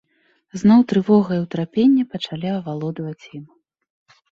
Зноў 0.61 0.79
трывога 0.91 1.31
і 1.41 1.43
ўтрапенне 1.43 2.03
пачалі 2.15 2.47
авалодваць 2.57 3.25
ім. 3.39 3.45